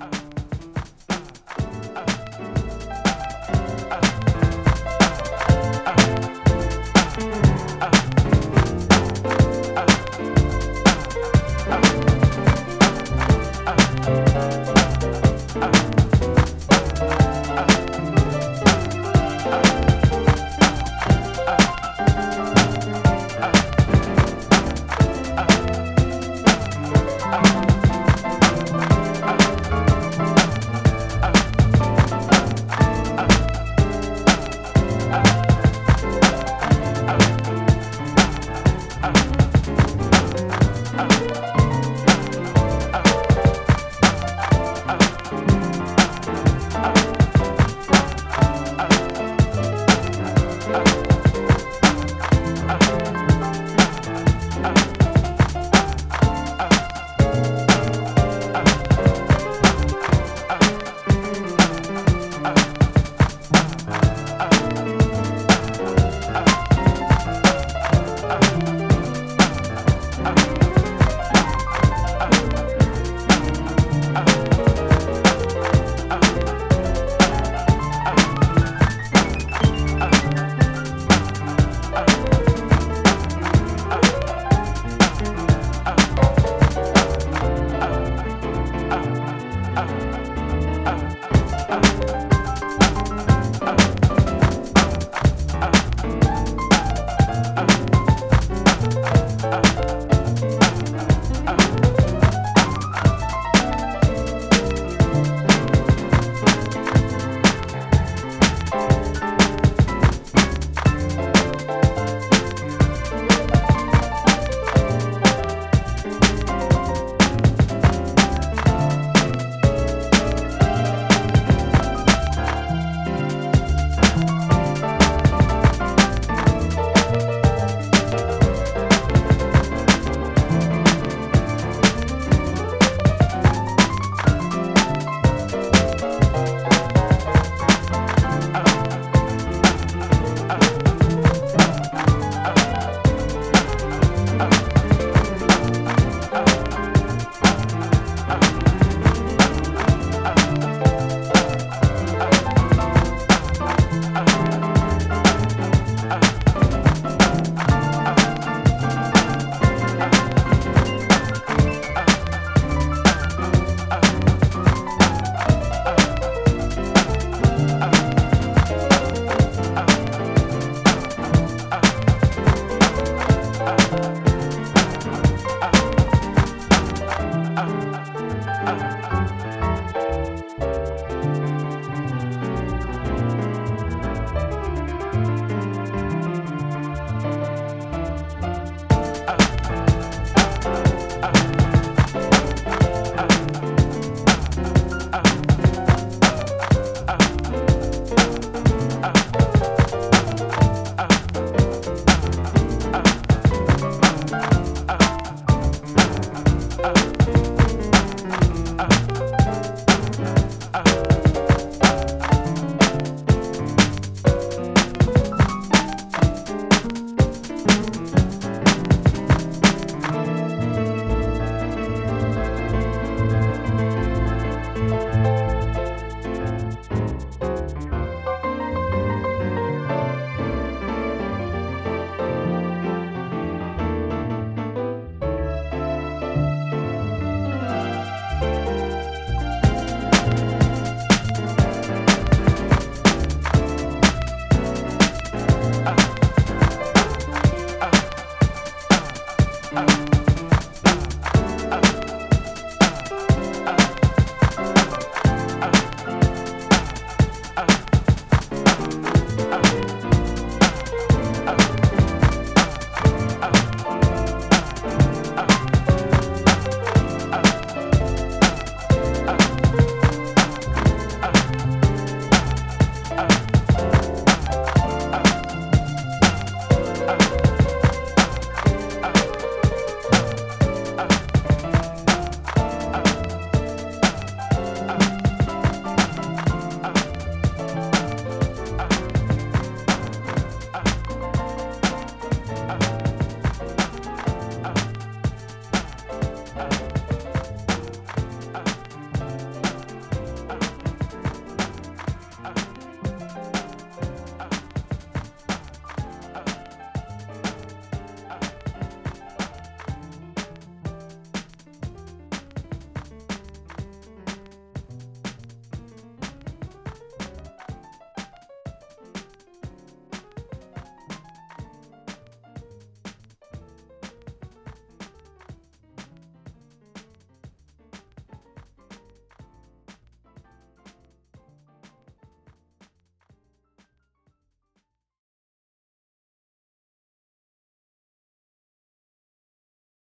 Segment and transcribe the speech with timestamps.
[0.00, 0.55] Uh.